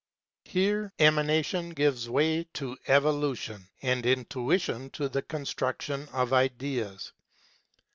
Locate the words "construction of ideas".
5.21-7.11